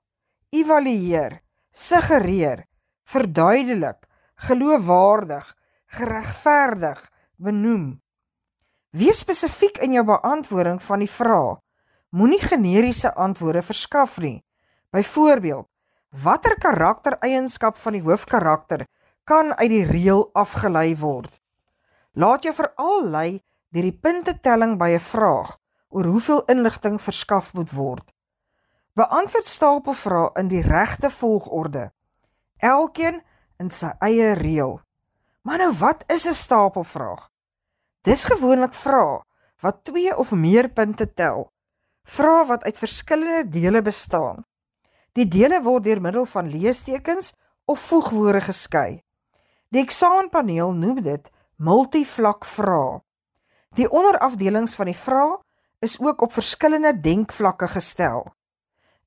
evalueer, 0.54 1.40
suggereer, 1.72 2.66
verduidelik, 3.10 4.06
geloofwaardig, 4.36 5.56
geregverdig, 5.98 7.00
benoem. 7.36 8.02
Wees 8.90 9.20
spesifiek 9.22 9.78
in 9.86 9.94
jou 9.94 10.02
beantwoording 10.02 10.80
van 10.82 11.04
die 11.04 11.12
vraag. 11.12 11.60
Moenie 12.10 12.42
generiese 12.42 13.12
antwoorde 13.14 13.62
verskaf 13.62 14.18
nie. 14.18 14.42
Byvoorbeeld, 14.90 15.68
watter 16.24 16.58
karaktereienskap 16.58 17.78
van 17.78 17.94
die 17.94 18.02
hoofkarakter 18.02 18.88
kan 19.30 19.54
uit 19.54 19.70
die 19.70 19.86
reël 19.86 20.26
afgelei 20.34 20.98
word? 20.98 21.38
Laat 22.18 22.44
jou 22.44 22.56
veral 22.58 23.06
lei 23.06 23.30
deur 23.70 23.86
die 23.86 23.94
puntetelling 23.94 24.80
by 24.82 24.90
'n 24.98 25.06
vraag 25.06 25.58
oor 25.90 26.06
hoeveel 26.06 26.42
inligting 26.50 27.02
verskaf 27.02 27.54
moet 27.54 27.72
word. 27.72 28.12
Beantwoord 28.94 29.46
stapelvrae 29.46 30.30
in 30.34 30.48
die 30.48 30.62
regte 30.62 31.10
volgorde. 31.10 31.92
Elkeen 32.58 33.22
in 33.60 33.70
sy 33.70 33.94
eie 34.00 34.34
reël. 34.34 34.82
Maar 35.42 35.58
nou 35.58 35.74
wat 35.78 36.04
is 36.08 36.26
'n 36.26 36.34
stapelvraag? 36.34 37.30
Dis 38.08 38.24
gewoonlik 38.24 38.74
vrae 38.74 39.20
wat 39.60 39.84
twee 39.84 40.16
of 40.16 40.32
meer 40.32 40.70
punte 40.72 41.14
tel. 41.14 41.50
Vrae 42.08 42.46
wat 42.48 42.64
uit 42.64 42.78
verskillende 42.78 43.50
dele 43.50 43.82
bestaan. 43.82 44.46
Die 45.12 45.28
dele 45.28 45.60
word 45.62 45.84
deur 45.84 46.00
middel 46.02 46.26
van 46.26 46.48
leestekens 46.48 47.34
of 47.66 47.80
voegwoorde 47.80 48.42
geskei. 48.42 49.02
Die 49.70 49.82
eksamenpaneel 49.84 50.72
noem 50.72 51.02
dit 51.04 51.28
multivlak 51.56 52.46
vrae. 52.46 53.02
Die 53.76 53.90
onderafdelings 53.92 54.76
van 54.80 54.88
die 54.88 54.98
vrae 54.98 55.36
is 55.84 56.00
ook 56.00 56.22
op 56.22 56.34
verskillende 56.34 56.94
denkvlakke 57.00 57.68
gestel. 57.68 58.24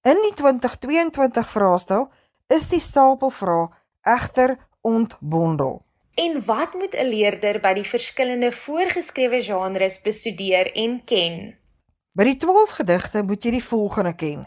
In 0.03 0.21
die 0.21 0.35
2022 0.35 1.49
vraestel 1.49 2.11
is 2.47 2.69
die 2.69 2.81
stapelvrae 2.81 3.71
egter 4.03 4.59
ontbondel. 4.81 5.81
En 6.15 6.45
wat 6.45 6.75
moet 6.75 6.95
'n 6.95 7.09
leerder 7.09 7.61
by 7.61 7.73
die 7.73 7.89
verskillende 7.89 8.53
voorgeskrewe 8.53 9.43
genres 9.43 10.01
bestudeer 10.01 10.73
en 10.73 11.05
ken? 11.05 11.57
By 12.13 12.25
die 12.25 12.37
12 12.37 12.71
gedigte 12.71 13.23
moet 13.23 13.45
jy 13.45 13.51
die 13.51 13.65
volgende 13.65 14.15
ken: 14.15 14.47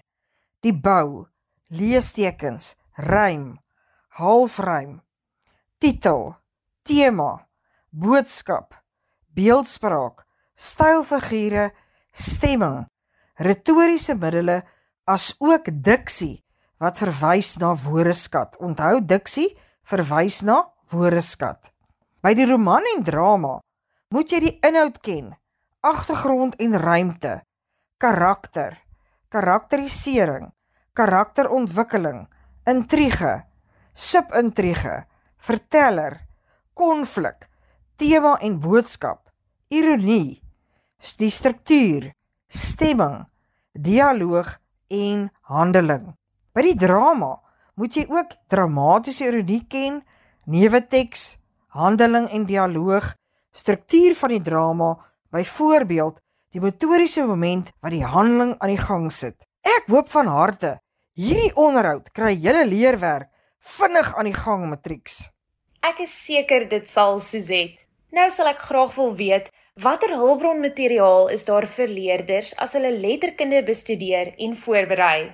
die 0.62 0.74
bou, 0.74 1.26
leestekens, 1.68 2.76
rym, 2.94 3.58
halfrym, 4.08 5.02
titel, 5.78 6.36
tema, 6.84 7.48
boodskap, 7.90 8.84
beeldspraak, 9.34 10.26
stylfigure, 10.56 11.74
stemming, 12.12 12.86
retoriese 13.36 14.16
middele 14.16 14.64
as 15.04 15.36
ook 15.40 15.66
diksie 15.74 16.46
wat 16.78 16.98
verwys 16.98 17.56
na 17.58 17.76
woordeskat. 17.76 18.58
Onthou 18.58 19.06
diksie 19.06 19.58
verwys 19.84 20.42
na 20.42 20.75
woordeskat. 20.92 21.72
By 22.22 22.34
die 22.38 22.48
roman 22.50 22.86
en 22.96 23.04
drama 23.06 23.60
moet 24.14 24.32
jy 24.32 24.40
die 24.44 24.54
inhoud 24.66 25.02
ken, 25.06 25.34
agtergrond 25.86 26.56
en 26.62 26.78
ruimte, 26.82 27.40
karakter, 28.02 28.80
karakterisering, 29.34 30.50
karakterontwikkeling, 30.98 32.26
intrige, 32.70 33.44
subintrige, 33.94 35.04
verteller, 35.38 36.20
konflik, 36.74 37.48
tema 37.98 38.36
en 38.42 38.60
boodskap, 38.60 39.30
ironie, 39.70 40.42
die 41.20 41.32
struktuur, 41.32 42.10
stemming, 42.50 43.26
dialoog 43.76 44.56
en 44.90 45.30
handeling. 45.52 46.14
By 46.56 46.64
die 46.70 46.78
drama 46.80 47.36
moet 47.76 47.98
jy 48.00 48.06
ook 48.10 48.38
dramatiese 48.52 49.28
ironie 49.28 49.64
ken, 49.70 50.00
neuweteks, 50.46 51.38
handeling 51.76 52.30
en 52.30 52.46
dialoog, 52.46 53.14
struktuur 53.52 54.16
van 54.16 54.36
die 54.36 54.42
drama, 54.42 54.96
byvoorbeeld 55.34 56.22
die 56.56 56.62
motoriese 56.64 57.26
moment 57.28 57.72
wat 57.84 57.92
die 57.92 58.06
handeling 58.06 58.56
aan 58.60 58.72
die 58.72 58.82
gang 58.82 59.10
sit. 59.12 59.36
Ek 59.66 59.90
hoop 59.92 60.12
van 60.14 60.30
harte 60.32 60.78
hierdie 61.16 61.52
onderhoud 61.60 62.12
kry 62.16 62.34
julle 62.40 62.66
leerwerk 62.68 63.32
vinnig 63.76 64.12
aan 64.16 64.30
die 64.30 64.38
gang 64.38 64.68
matrieks. 64.70 65.30
Ek 65.86 66.02
is 66.06 66.14
seker 66.14 66.68
dit 66.70 66.88
sal 66.90 67.20
Suzet. 67.20 67.82
Nou 68.16 68.28
sal 68.32 68.50
ek 68.54 68.62
graag 68.70 68.96
wil 68.96 69.14
weet 69.20 69.52
watter 69.84 70.14
hulpbronmateriaal 70.16 71.28
is 71.36 71.44
daar 71.50 71.68
vir 71.68 71.92
leerders 71.92 72.54
as 72.64 72.76
hulle 72.78 72.94
letterkunde 72.96 73.60
bestudeer 73.68 74.32
en 74.40 74.56
voorberei. 74.56 75.34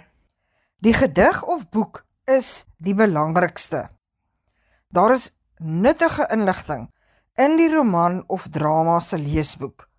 Die 0.82 0.96
gedig 0.98 1.44
of 1.44 1.68
boek 1.70 2.02
is 2.26 2.64
die 2.82 2.98
belangrikste. 2.98 3.90
Daar 4.92 5.12
is 5.12 5.36
nuttige 5.58 6.28
inligting 6.32 6.94
in 7.36 7.56
die 7.56 7.72
roman 7.72 8.24
of 8.28 8.48
drama 8.52 9.00
se 9.00 9.18
leesboek. 9.18 9.90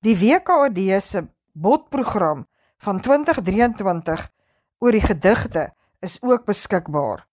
Die 0.04 0.18
WKOD 0.20 0.82
se 1.00 1.22
botprogram 1.54 2.50
van 2.84 3.00
2023 3.00 4.28
oor 4.84 4.92
die 4.92 5.06
gedigte 5.06 5.70
is 6.04 6.18
ook 6.20 6.44
beskikbaar. 6.52 7.24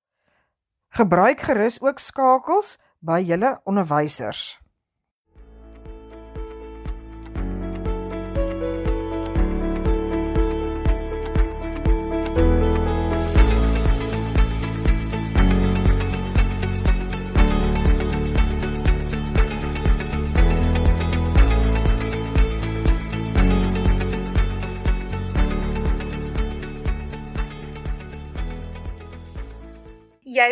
Gebruik 0.95 1.43
gerus 1.43 1.81
ook 1.83 1.99
skakels 1.99 2.77
by 3.03 3.19
julle 3.19 3.57
onderwysers. 3.65 4.61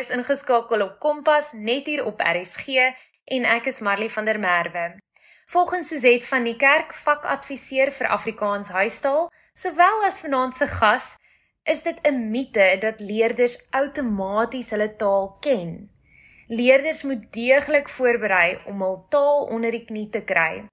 Is 0.04 0.12
ingeskakel 0.12 0.82
op 0.84 0.98
Kompas 1.00 1.52
net 1.56 1.86
hier 1.88 2.04
op 2.04 2.20
RSG 2.20 2.90
en 3.36 3.46
ek 3.48 3.70
is 3.70 3.80
Marley 3.80 4.10
van 4.12 4.26
der 4.28 4.38
Merwe. 4.40 4.98
Volgens 5.48 5.88
Suzet 5.88 6.24
van 6.28 6.44
die 6.44 6.56
Kerk 6.60 6.92
vakadviseur 6.92 7.92
vir 7.92 8.10
Afrikaans 8.12 8.68
huistaal, 8.74 9.30
sowel 9.56 10.04
as 10.04 10.20
vanaand 10.24 10.56
se 10.56 10.68
gas, 10.68 11.14
is 11.64 11.82
dit 11.82 11.98
'n 12.04 12.30
mite 12.30 12.66
dat 12.80 13.00
leerders 13.00 13.56
outomaties 13.70 14.70
hulle 14.70 14.90
taal 14.96 15.36
ken. 15.40 15.88
Leerders 16.48 17.02
moet 17.02 17.32
deeglik 17.32 17.88
voorberei 17.88 18.60
om 18.66 18.82
hul 18.82 19.06
taal 19.08 19.48
onder 19.48 19.70
die 19.70 19.84
knie 19.84 20.08
te 20.10 20.20
kry. 20.20 20.68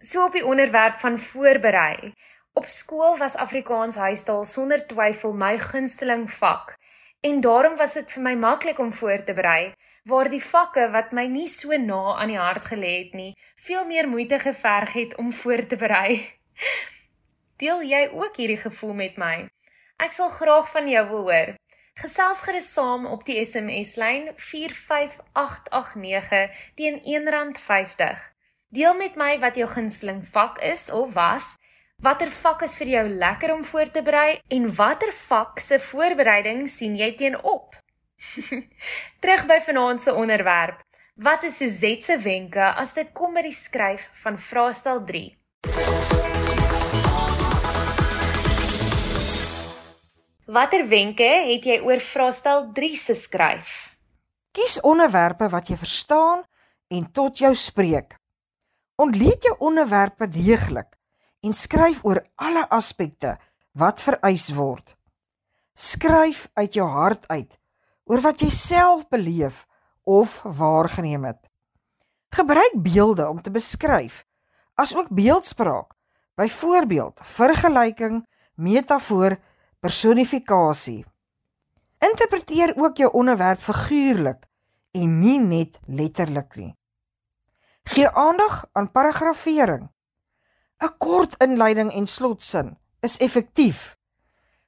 So 0.00 0.24
op 0.24 0.32
die 0.32 0.46
onderwerp 0.46 0.96
van 0.96 1.18
voorberei. 1.18 2.14
Op 2.52 2.64
skool 2.64 3.16
was 3.16 3.36
Afrikaans 3.36 3.96
huistaal 3.96 4.44
sonder 4.44 4.86
twyfel 4.86 5.32
my 5.32 5.58
gunsteling 5.58 6.30
vak. 6.30 6.76
En 7.22 7.38
daarom 7.40 7.76
was 7.78 7.92
dit 7.94 8.12
vir 8.12 8.22
my 8.22 8.34
maklik 8.34 8.78
om 8.82 8.92
voor 8.92 9.24
te 9.24 9.32
berei, 9.32 9.74
waar 10.10 10.30
die 10.30 10.42
vakke 10.42 10.90
wat 10.90 11.12
my 11.14 11.26
nie 11.30 11.46
so 11.46 11.76
na 11.78 12.18
aan 12.18 12.28
die 12.34 12.38
hart 12.38 12.64
gelê 12.72 13.04
het 13.04 13.12
nie, 13.14 13.36
veel 13.62 13.86
meer 13.86 14.08
moeite 14.10 14.38
geverg 14.42 14.92
het 14.98 15.14
om 15.22 15.30
voor 15.32 15.66
te 15.66 15.76
berei. 15.78 16.18
Deel 17.62 17.82
jy 17.86 18.08
ook 18.10 18.36
hierdie 18.36 18.58
gevoel 18.58 18.94
met 18.98 19.16
my? 19.22 19.48
Ek 20.02 20.12
sal 20.16 20.28
graag 20.34 20.66
van 20.74 20.88
jou 20.90 21.04
wil 21.12 21.30
hoor. 21.30 21.54
Gesels 22.02 22.42
gerus 22.42 22.66
saam 22.72 23.06
op 23.06 23.22
die 23.28 23.44
SMS 23.44 23.96
lyn 24.02 24.32
45889 24.36 26.50
teen 26.74 26.98
R1.50. 26.98 28.18
Deel 28.74 28.94
met 28.98 29.14
my 29.20 29.38
wat 29.38 29.54
jou 29.60 29.68
gunsteling 29.70 30.26
vak 30.26 30.58
is 30.58 30.90
of 30.90 31.14
was 31.14 31.62
Watter 32.02 32.32
vak 32.34 32.64
is 32.66 32.72
vir 32.80 32.88
jou 32.90 33.02
lekker 33.14 33.52
om 33.54 33.60
voor 33.62 33.90
te 33.94 34.00
berei 34.02 34.40
en 34.50 34.64
watter 34.74 35.12
vak 35.14 35.60
se 35.62 35.76
voorbereiding 35.78 36.64
sien 36.66 36.96
jy 36.98 37.12
teenoop? 37.14 37.76
Terug 39.22 39.44
by 39.46 39.60
vanaand 39.62 40.02
se 40.02 40.10
onderwerp. 40.10 40.80
Wat 41.14 41.44
is 41.46 41.60
Suzette 41.60 42.02
se 42.02 42.16
wenke 42.18 42.64
as 42.82 42.96
dit 42.96 43.12
kom 43.14 43.36
by 43.38 43.44
die 43.46 43.54
skryf 43.54 44.08
van 44.24 44.34
vraestel 44.34 44.98
3? 45.06 45.20
Watter 50.58 50.82
wenke 50.90 51.28
het 51.52 51.68
jy 51.70 51.76
oor 51.86 52.02
vraestel 52.02 52.64
3 52.80 52.98
se 52.98 53.14
skryf? 53.20 53.76
Kies 54.50 54.80
onderwerpe 54.82 55.46
wat 55.54 55.70
jy 55.70 55.78
verstaan 55.78 56.42
en 56.90 57.06
tot 57.14 57.38
jou 57.44 57.54
spreek. 57.54 58.18
Ontleed 58.98 59.46
jou 59.46 59.54
onderwerpe 59.70 60.26
deeglik 60.26 60.90
en 61.42 61.52
skryf 61.52 62.02
oor 62.06 62.22
alle 62.34 62.64
aspekte 62.70 63.36
wat 63.78 64.02
vereis 64.02 64.48
word. 64.54 64.96
Skryf 65.74 66.48
uit 66.54 66.74
jou 66.74 66.88
hart 66.88 67.28
uit 67.28 67.58
oor 68.04 68.20
wat 68.22 68.42
jy 68.42 68.50
self 68.50 69.08
beleef 69.08 69.66
of 70.02 70.40
waargeneem 70.42 71.24
het. 71.24 71.40
Gebruik 72.32 72.78
beelde 72.82 73.28
om 73.28 73.42
te 73.42 73.50
beskryf, 73.50 74.24
asook 74.74 75.10
beeldspraak 75.10 75.92
Byvoorbeeld, 76.34 77.20
vergelyking, 77.22 78.26
metafoor, 78.54 79.36
personifikasie. 79.80 81.04
Interpreteer 81.98 82.72
ook 82.76 82.96
jou 82.96 83.12
onderwerp 83.12 83.60
figuurlik 83.60 84.48
en 84.90 85.18
nie 85.18 85.38
net 85.38 85.78
letterlik 85.86 86.56
nie. 86.56 86.72
Gee 87.82 88.08
aandag 88.08 88.64
aan 88.72 88.90
paragrafering. 88.90 89.90
'n 90.82 90.96
Kort 90.98 91.36
inleiding 91.38 91.92
en 91.92 92.06
slotsin 92.06 92.78
is 93.00 93.16
effektief. 93.16 93.96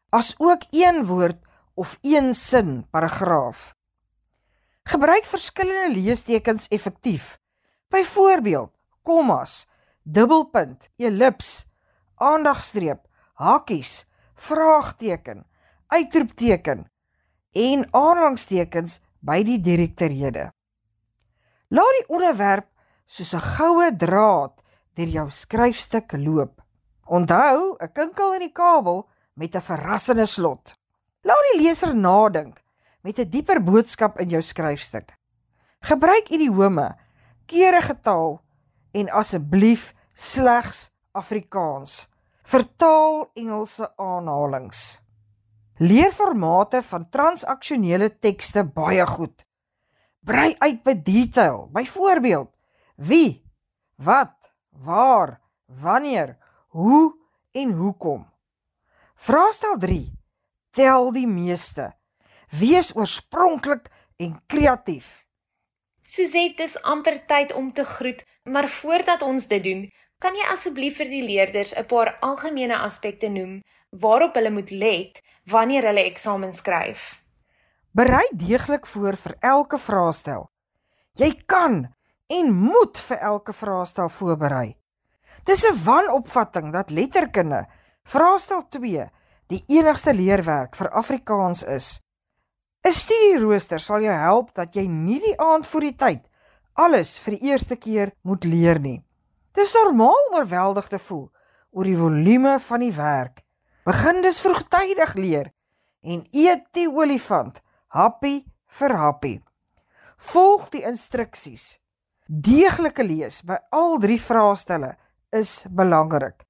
As 0.09 0.35
ook 0.39 0.63
een 0.71 1.07
woord 1.07 1.43
of 1.75 1.99
een 2.01 2.35
sin 2.35 2.87
paragraaf. 2.91 3.75
Gebruik 4.83 5.25
verskillende 5.25 6.01
leestekens 6.01 6.69
effektief. 6.69 7.39
Byvoorbeeld, 7.89 8.71
kommas, 9.03 9.67
dubbelpunt, 10.03 10.91
ellips, 10.97 11.67
aandagstreep, 12.15 13.07
hakies, 13.35 14.07
vraagteken, 14.35 15.47
uitroepteken 15.87 16.91
en 17.53 17.89
aanhalingstekens 17.91 19.01
by 19.19 19.43
die 19.43 19.61
direkterhede. 19.61 20.53
Laat 21.69 21.97
die 21.99 22.09
onderwerp 22.09 22.69
soos 23.05 23.35
'n 23.35 23.47
goue 23.57 23.97
draad 23.97 24.64
deur 24.95 25.09
jou 25.09 25.31
skryfstuk 25.31 26.13
loop. 26.19 26.63
Onthou, 27.07 27.77
'n 27.81 27.93
kinkel 27.93 28.35
in 28.35 28.41
die 28.41 28.53
kabel 28.53 29.09
met 29.35 29.55
'n 29.55 29.61
verrassende 29.61 30.27
slot. 30.27 30.75
Laat 31.23 31.45
die 31.53 31.63
leser 31.63 31.95
nadink 31.95 32.63
met 33.03 33.19
'n 33.19 33.31
dieper 33.31 33.63
boodskap 33.63 34.21
in 34.21 34.29
jou 34.29 34.43
skryfstuk. 34.43 35.17
Gebruik 35.81 36.31
idiome, 36.31 36.97
keurige 37.47 38.01
taal 38.01 38.41
en 38.93 39.11
asseblief 39.11 39.95
slegs 40.15 40.91
Afrikaans. 41.13 42.09
Vertaal 42.43 43.31
Engelse 43.35 43.97
aanhalinge. 43.97 44.99
Leer 45.79 46.13
formate 46.13 46.83
van 46.83 47.09
transaksionele 47.11 48.19
tekste 48.19 48.65
baie 48.65 49.07
goed. 49.07 49.45
Brei 50.21 50.55
uit 50.59 50.83
by 50.85 50.95
detail. 51.03 51.69
Byvoorbeeld: 51.73 52.51
wie, 52.97 53.45
wat, 53.97 54.54
waar, 54.83 55.41
wanneer, 55.67 56.37
hoe 56.69 57.15
en 57.53 57.71
hoekom. 57.73 58.33
Vraestel 59.15 59.79
3. 59.79 60.13
Tel 60.71 61.13
die 61.13 61.27
meeste. 61.27 61.93
Wees 62.51 62.95
oorspronklik 62.97 63.87
en 64.17 64.43
kreatief. 64.47 65.25
Suzette, 66.03 66.63
dis 66.63 66.75
amper 66.83 67.17
tyd 67.27 67.53
om 67.53 67.73
te 67.73 67.85
groet, 67.85 68.25
maar 68.45 68.69
voordat 68.69 69.23
ons 69.23 69.47
dit 69.49 69.63
doen, 69.65 69.87
kan 70.21 70.37
jy 70.37 70.45
asseblief 70.53 70.99
vir 71.01 71.09
die 71.09 71.23
leerders 71.25 71.73
'n 71.73 71.87
paar 71.87 72.17
algemene 72.21 72.77
aspekte 72.79 73.29
noem 73.29 73.63
waarop 73.91 74.35
hulle 74.35 74.51
moet 74.51 74.71
let 74.71 75.23
wanneer 75.45 75.87
hulle 75.89 76.05
eksamen 76.05 76.53
skryf. 76.53 77.23
Berei 77.91 78.27
deeglik 78.33 78.87
voor 78.87 79.17
vir 79.17 79.37
elke 79.41 79.79
vraestel. 79.79 80.51
Jy 81.15 81.43
kan 81.47 81.95
en 82.27 82.53
moet 82.53 82.99
vir 83.09 83.17
elke 83.17 83.53
vraestel 83.53 84.09
voorberei. 84.09 84.77
Dis 85.45 85.65
'n 85.65 85.85
wanopvatting 85.85 86.73
dat 86.73 86.91
letterkunde 86.91 87.67
vraestel 88.05 88.69
2 88.69 89.11
die 89.47 89.65
enigste 89.67 90.15
leerwerk 90.15 90.77
vir 90.77 90.91
Afrikaans 90.91 91.63
is. 91.63 92.01
'n 92.85 92.93
Studierooster 92.93 93.81
sal 93.81 94.01
jou 94.01 94.15
help 94.15 94.55
dat 94.55 94.75
jy 94.75 94.87
nie 94.87 95.21
die 95.21 95.41
aand 95.41 95.67
voor 95.67 95.81
die 95.81 95.97
tyd 95.97 96.23
alles 96.73 97.19
vir 97.19 97.39
die 97.39 97.51
eerste 97.51 97.77
keer 97.77 98.13
moet 98.23 98.45
leer 98.45 98.81
nie. 98.81 99.05
Dis 99.53 99.75
normaal 99.75 100.29
om 100.29 100.35
oorweldig 100.35 100.89
te 100.89 100.99
voel 100.99 101.31
oor 101.71 101.85
die 101.85 101.97
volume 101.97 102.61
van 102.61 102.81
die 102.81 102.93
werk 102.93 103.45
Begin 103.85 104.23
dus 104.23 104.41
vroegtydig 104.41 105.15
leer 105.15 105.51
en 106.01 106.23
eet 106.33 106.63
die 106.73 106.87
olifant 106.89 107.59
happie 107.93 108.47
vir 108.79 108.95
happie. 108.97 109.35
Volg 110.33 110.71
die 110.73 110.81
instruksies. 110.89 111.84
Deeglike 112.25 113.05
lees 113.05 113.43
by 113.45 113.59
al 113.77 113.99
drie 114.01 114.21
vraestelle 114.21 114.95
is 115.29 115.67
belangrik. 115.69 116.47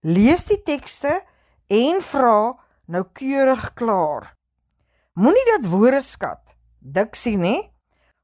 Lees 0.00 0.46
die 0.48 0.62
tekste 0.64 1.12
en 1.68 2.00
vra 2.00 2.56
noukeurig 2.88 3.74
klaar. 3.76 4.30
Moenie 5.20 5.44
dat 5.50 5.68
woorde 5.68 6.00
skat, 6.00 6.40
diksie 6.80 7.36
nê, 7.36 7.68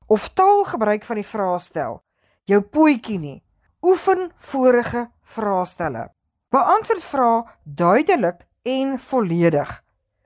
of 0.08 0.30
taalgebruik 0.32 1.04
van 1.04 1.20
die 1.20 1.28
vraestel 1.28 2.00
jou 2.48 2.60
pootjie 2.62 3.18
nie. 3.20 3.38
Oefen 3.84 4.30
vorige 4.38 5.10
vraestelle. 5.36 6.08
Beantwoord 6.48 7.04
vrae 7.04 7.42
duidelik 7.64 8.46
en 8.64 8.96
volledig. 8.98 9.82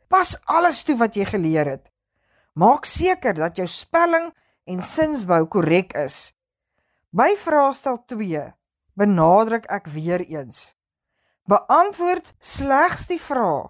Pas 0.08 0.36
alles 0.44 0.84
toe 0.84 0.96
wat 1.00 1.16
jy 1.16 1.26
geleer 1.26 1.66
het. 1.66 1.88
Maak 2.54 2.86
seker 2.86 3.34
dat 3.34 3.58
jou 3.58 3.66
spelling 3.66 4.30
en 4.70 4.82
sinsbou 4.84 5.46
korrek 5.50 5.96
is. 5.98 6.30
By 7.10 7.32
vraestel 7.34 7.96
2 8.06 8.52
benadruk 8.94 9.64
ek 9.66 9.88
weer 9.90 10.22
eens. 10.22 10.76
Beantwoord 11.50 12.28
slegs 12.38 13.08
die 13.10 13.18
vrae 13.18 13.64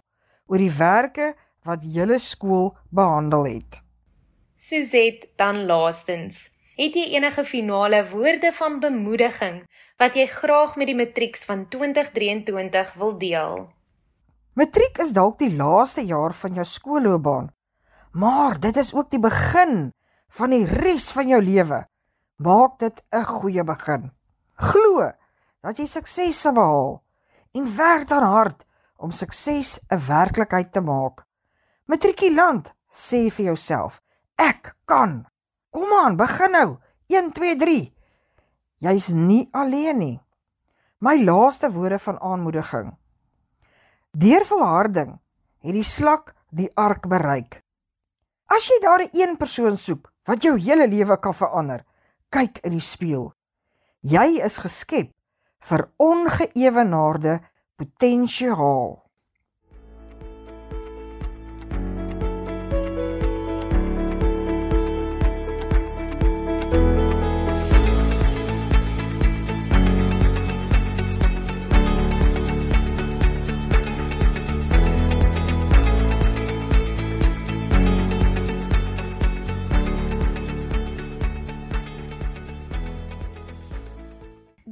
oor 0.50 0.60
die 0.60 0.74
werke 0.76 1.30
wat 1.64 1.80
julle 1.80 2.18
skool 2.20 2.74
behandel 2.92 3.46
het. 3.48 3.80
Suzette, 4.60 5.30
dan 5.40 5.64
laastens, 5.64 6.50
het 6.76 6.92
jy 6.92 7.14
enige 7.16 7.46
finale 7.48 8.02
woorde 8.12 8.52
van 8.52 8.76
bemoediging 8.82 9.62
wat 9.96 10.20
jy 10.20 10.26
graag 10.28 10.76
met 10.76 10.92
die 10.92 10.98
matrieks 11.00 11.48
van 11.48 11.64
2023 11.72 12.92
wil 13.00 13.16
deel? 13.16 13.70
Matriek 14.52 15.00
is 15.00 15.14
dalk 15.16 15.38
die 15.40 15.54
laaste 15.56 16.04
jaar 16.04 16.36
van 16.36 16.60
jou 16.60 16.66
skoolloopbaan, 16.68 17.48
maar 18.12 18.60
dit 18.60 18.76
is 18.76 18.92
ook 18.92 19.08
die 19.08 19.22
begin 19.22 19.94
van 20.28 20.52
die 20.52 20.66
res 20.68 21.08
van 21.16 21.32
jou 21.32 21.40
lewe. 21.40 21.86
Maak 22.40 22.78
dit 22.78 23.02
'n 23.12 23.24
goeie 23.24 23.64
begin. 23.64 24.12
Glo 24.54 25.12
dat 25.60 25.76
jy 25.76 25.86
sukses 25.86 26.40
sal 26.40 26.52
behaal 26.52 27.02
en 27.52 27.76
werk 27.76 28.08
dan 28.08 28.22
hard 28.22 28.64
om 28.96 29.10
sukses 29.10 29.80
'n 29.88 30.00
werklikheid 30.06 30.72
te 30.72 30.80
maak. 30.80 31.26
Matrikulant, 31.84 32.72
sê 32.90 33.30
vir 33.30 33.44
jouself, 33.44 34.00
ek 34.36 34.76
kan. 34.84 35.26
Kom 35.70 35.92
aan, 35.92 36.16
begin 36.16 36.50
nou. 36.50 36.78
1 37.06 37.32
2 37.32 37.56
3. 37.56 37.92
Jy's 38.78 39.08
nie 39.08 39.48
alleen 39.52 39.98
nie. 39.98 40.20
My 40.98 41.22
laaste 41.24 41.72
woorde 41.72 41.98
van 41.98 42.20
aanmoediging. 42.20 42.96
Deur 44.10 44.46
volharding 44.46 45.20
het 45.58 45.72
die 45.72 45.82
slak 45.82 46.34
die 46.50 46.70
ark 46.74 47.08
bereik. 47.08 47.62
As 48.46 48.66
jy 48.66 48.80
daar 48.80 49.02
'n 49.02 49.10
een 49.12 49.36
persoon 49.36 49.76
soek 49.76 50.12
wat 50.24 50.42
jou 50.42 50.58
hele 50.58 50.88
lewe 50.88 51.16
kan 51.18 51.34
verander, 51.34 51.84
kyk 52.30 52.60
in 52.64 52.74
die 52.76 52.84
spieël. 52.84 53.30
Jy 54.06 54.40
is 54.46 54.58
geskep 54.62 55.12
vir 55.68 55.86
ongeëwenaarde 56.00 57.40
potensiaal. 57.76 59.00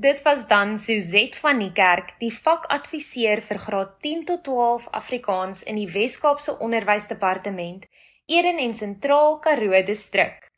Dit 0.01 0.23
was 0.23 0.47
dan 0.47 0.79
Suzette 0.79 1.39
van 1.39 1.59
die 1.59 1.73
Kerk, 1.75 2.13
die 2.23 2.31
vakadviseur 2.31 3.41
vir 3.43 3.59
graad 3.59 3.97
10 4.05 4.21
tot 4.29 4.45
12 4.47 4.87
Afrikaans 4.95 5.63
in 5.67 5.75
die 5.75 5.91
Wes-Kaapse 5.91 6.59
Onderwysdepartement, 6.63 7.87
Eden 8.31 8.59
en 8.63 8.75
Sentraal 8.79 9.39
Karoo 9.43 9.83
distrik. 9.83 10.53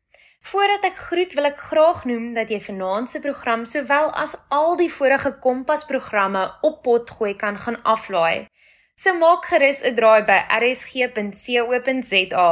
Voordat 0.44 0.84
ek 0.90 0.96
groet, 1.06 1.32
wil 1.38 1.48
ek 1.48 1.56
graag 1.70 2.04
noem 2.10 2.34
dat 2.36 2.52
jy 2.52 2.60
vanaand 2.66 3.08
se 3.08 3.20
program 3.24 3.64
sowel 3.64 4.12
as 4.12 4.36
al 4.52 4.76
die 4.76 4.92
vorige 4.92 5.32
Kompas 5.40 5.88
programme 5.88 6.44
op 6.60 6.82
potgooi 6.84 7.32
kan 7.32 7.56
gaan 7.64 7.80
aflaai. 7.94 8.44
So 8.92 9.16
maak 9.16 9.48
gerus 9.48 9.80
'n 9.80 9.96
draai 9.96 10.22
by 10.28 10.38
rsg.co.za. 10.60 12.50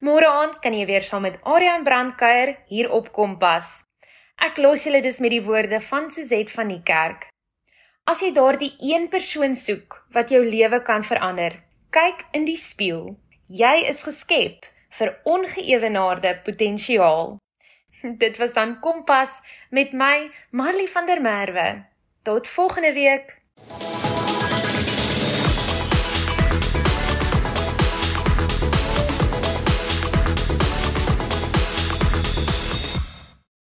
Môre 0.00 0.28
aand 0.28 0.60
kan 0.64 0.72
jy 0.72 0.86
weer 0.86 1.04
saam 1.04 1.22
met 1.28 1.40
Adrian 1.42 1.84
Brandkuier 1.84 2.56
hier 2.72 2.90
op 2.90 3.12
Kompas. 3.12 3.85
Ek 4.42 4.58
los 4.60 4.84
julle 4.84 5.00
dus 5.02 5.18
met 5.24 5.32
die 5.32 5.42
woorde 5.42 5.80
van 5.80 6.10
Suzette 6.10 6.52
van 6.52 6.68
die 6.68 6.82
kerk. 6.84 7.28
As 8.06 8.20
jy 8.22 8.30
daardie 8.36 8.74
een 8.78 9.08
persoon 9.10 9.56
soek 9.56 9.98
wat 10.14 10.30
jou 10.30 10.42
lewe 10.44 10.82
kan 10.86 11.02
verander, 11.04 11.56
kyk 11.90 12.22
in 12.36 12.44
die 12.46 12.58
spieël. 12.60 13.16
Jy 13.48 13.74
is 13.90 14.04
geskep 14.06 14.68
vir 14.98 15.16
ongeëwenaarde 15.24 16.36
potensiaal. 16.46 17.36
Dit 18.22 18.38
was 18.38 18.54
dan 18.54 18.78
Kompas 18.80 19.40
met 19.70 19.92
my 19.92 20.30
Marley 20.50 20.86
van 20.86 21.06
der 21.06 21.20
Merwe. 21.20 21.68
Tot 22.22 22.46
volgende 22.46 22.92
week. 22.92 23.38